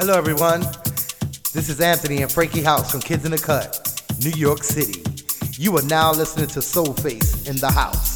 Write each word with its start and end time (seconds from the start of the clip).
Hello, 0.00 0.14
everyone. 0.14 0.60
This 1.52 1.68
is 1.68 1.80
Anthony 1.80 2.22
and 2.22 2.30
Frankie 2.30 2.62
House 2.62 2.92
from 2.92 3.00
Kids 3.00 3.24
in 3.24 3.32
the 3.32 3.36
Cut, 3.36 4.00
New 4.20 4.30
York 4.30 4.62
City. 4.62 5.02
You 5.54 5.76
are 5.76 5.82
now 5.82 6.12
listening 6.12 6.46
to 6.50 6.60
Soulface 6.60 7.48
in 7.48 7.56
the 7.56 7.68
house. 7.68 8.14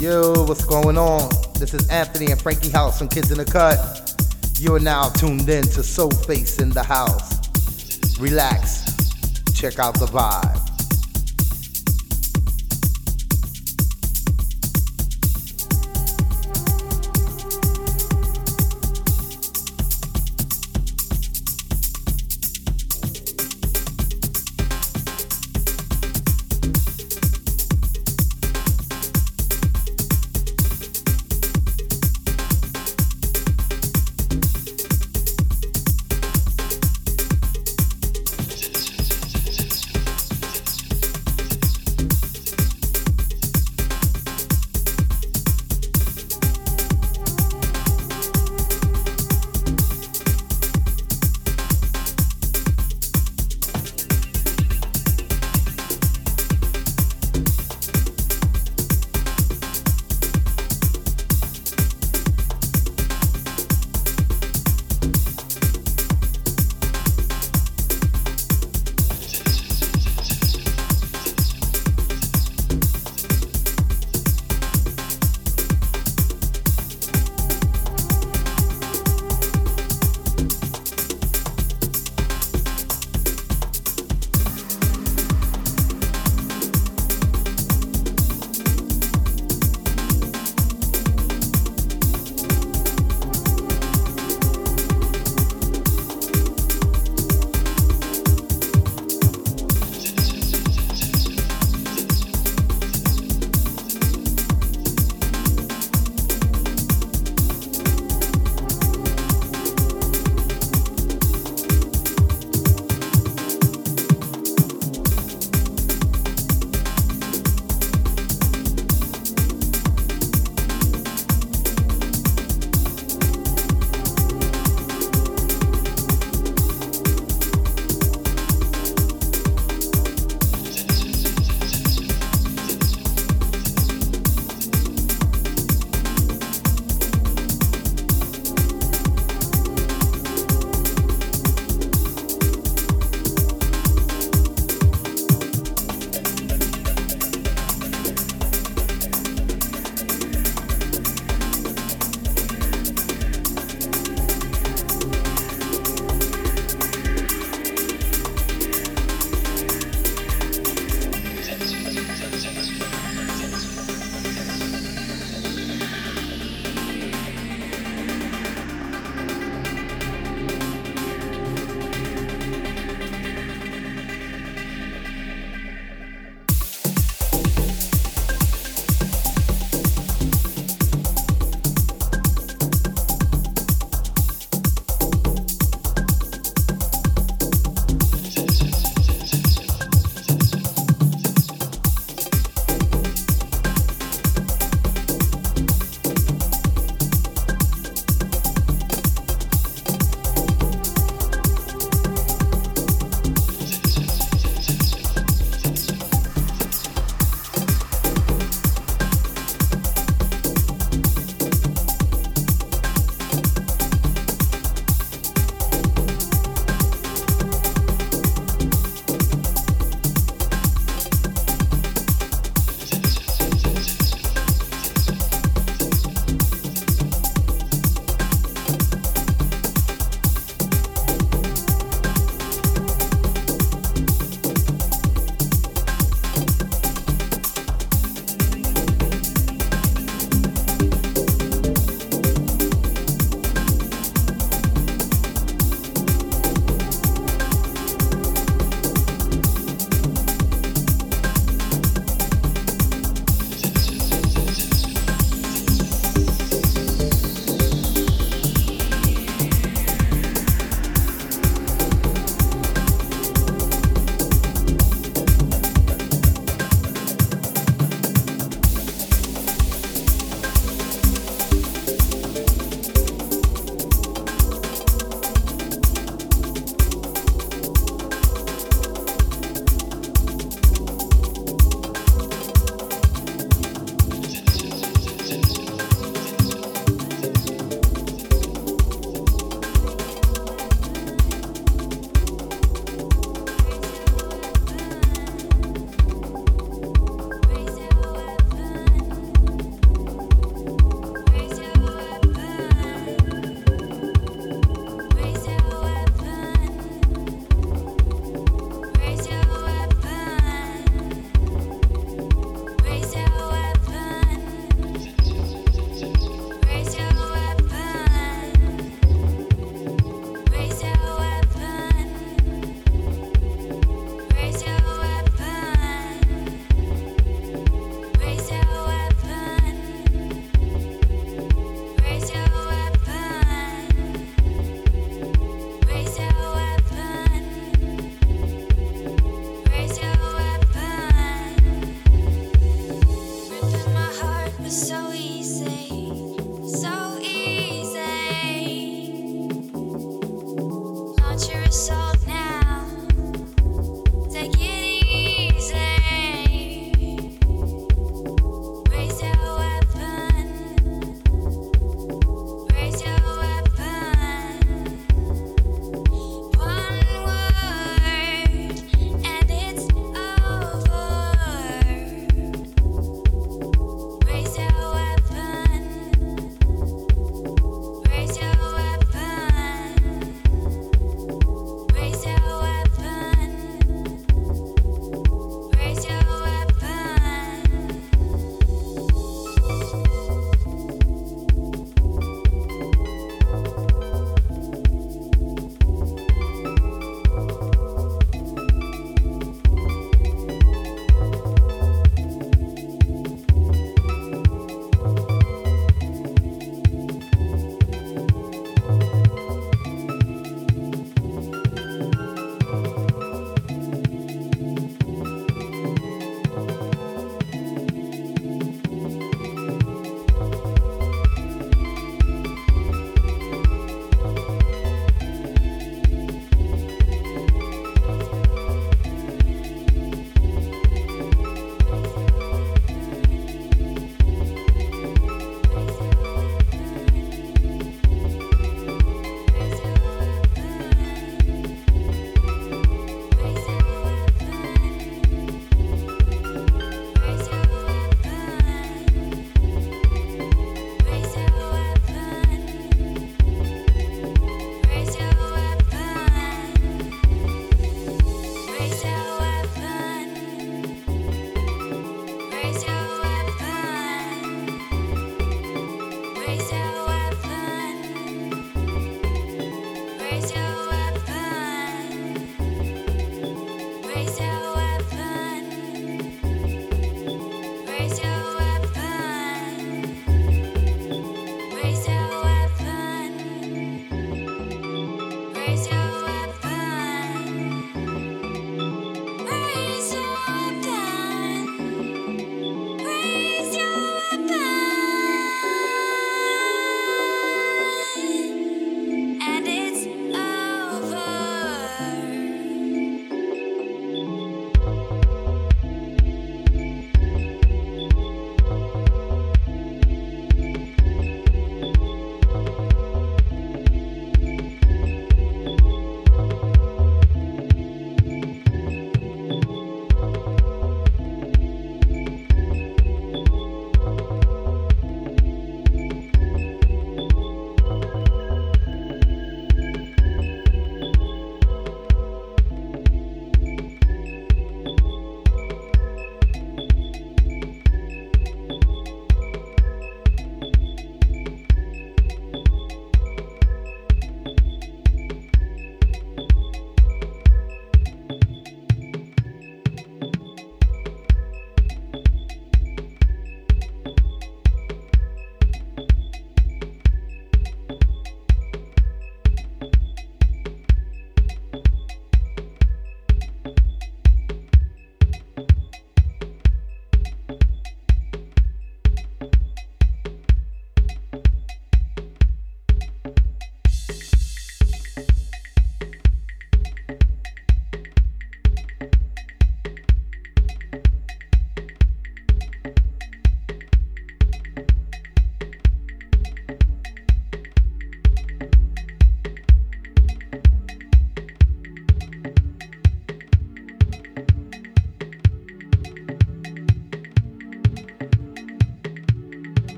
Yo, 0.00 0.46
what's 0.46 0.64
going 0.64 0.96
on? 0.96 1.28
This 1.58 1.74
is 1.74 1.86
Anthony 1.90 2.32
and 2.32 2.40
Frankie 2.40 2.70
House 2.70 2.98
from 2.98 3.08
Kids 3.08 3.30
in 3.30 3.36
the 3.36 3.44
Cut. 3.44 3.78
You 4.58 4.74
are 4.76 4.80
now 4.80 5.10
tuned 5.10 5.46
in 5.50 5.64
to 5.64 5.80
Soulface 5.80 6.58
in 6.58 6.70
the 6.70 6.82
house. 6.82 8.18
Relax. 8.18 8.86
Check 9.54 9.78
out 9.78 9.98
the 9.98 10.06
vibe. 10.06 10.55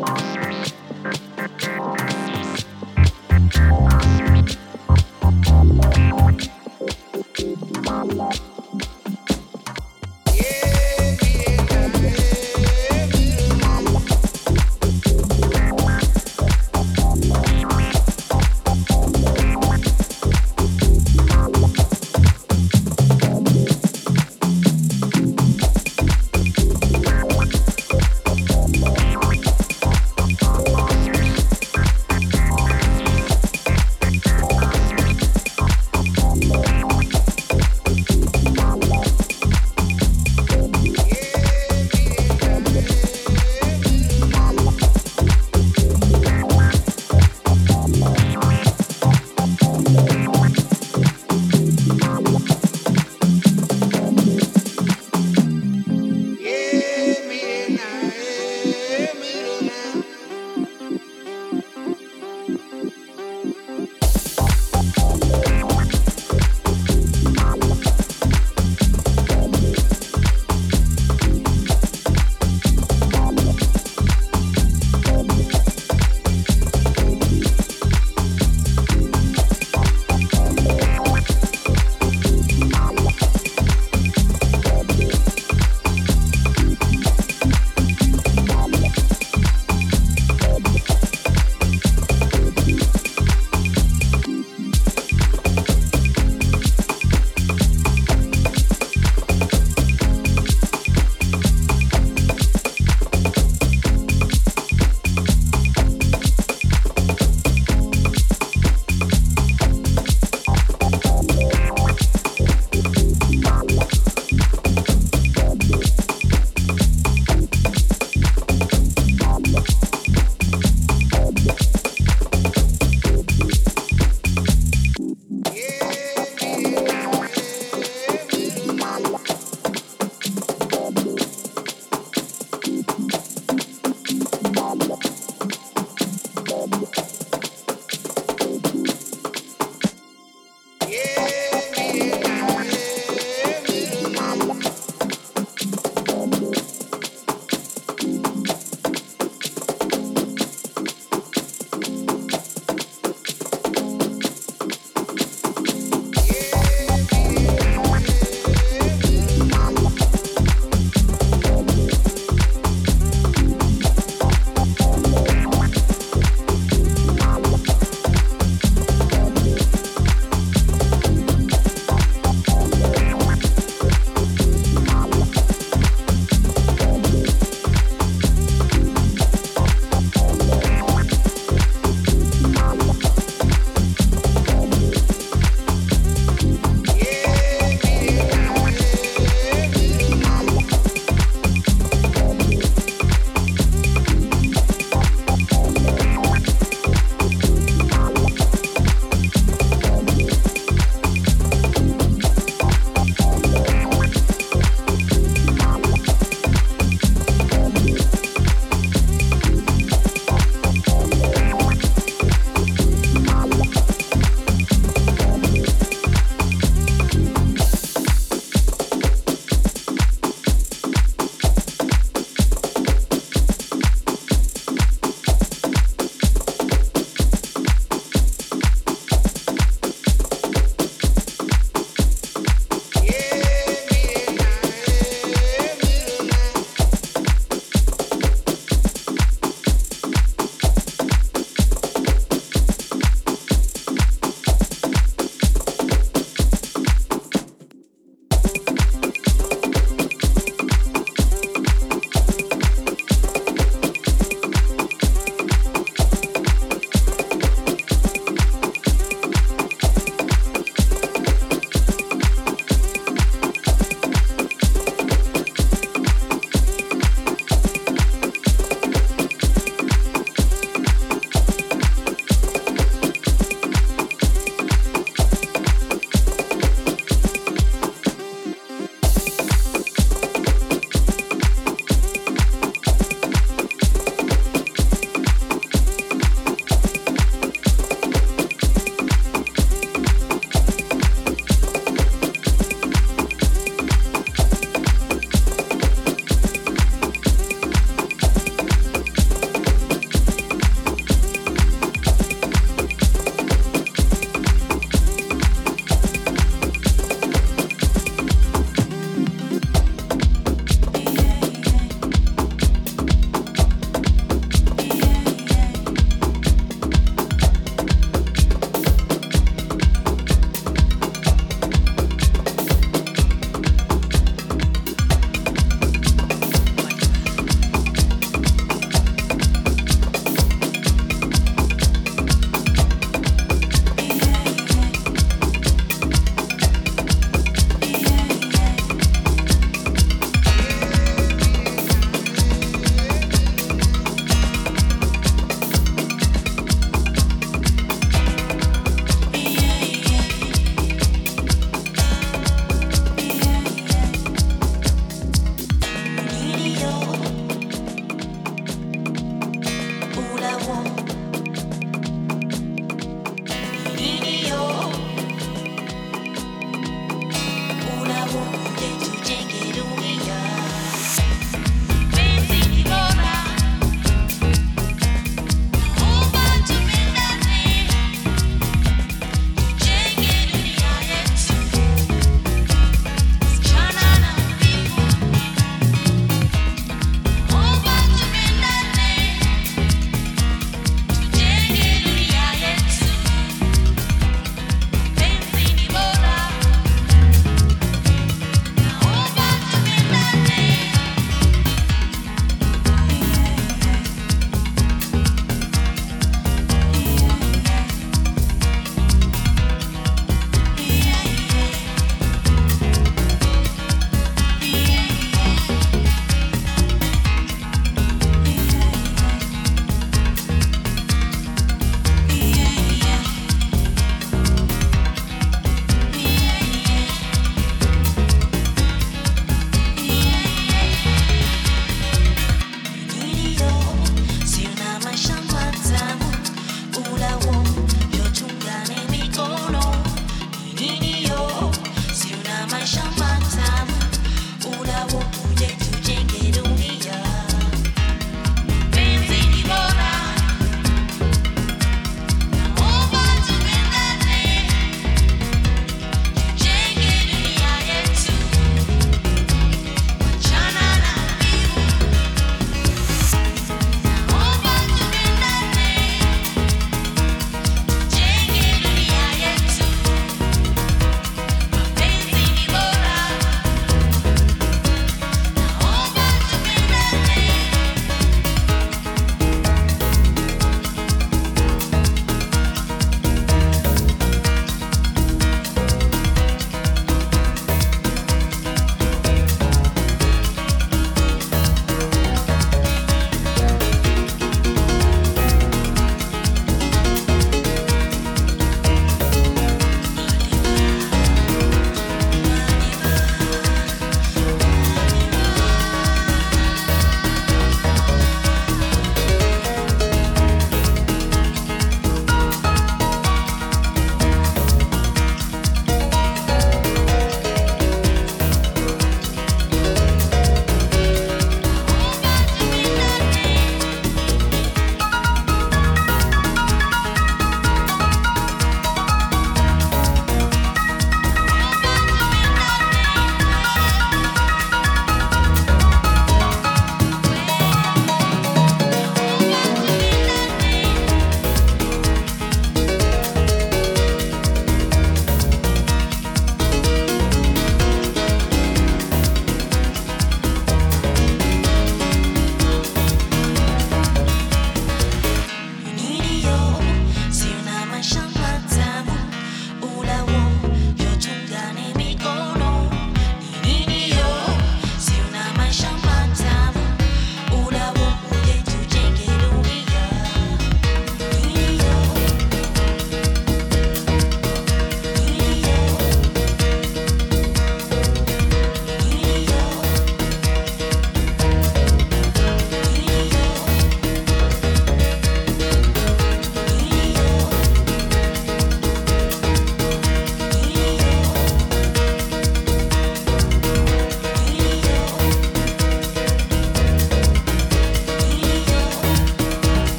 Bye. 0.00 0.33